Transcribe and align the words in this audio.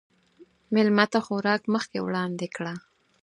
مېلمه 0.73 1.05
ته 1.11 1.19
خوراک 1.25 1.61
مخکې 1.73 1.97
وړاندې 2.01 2.47
کړه. 2.55 2.73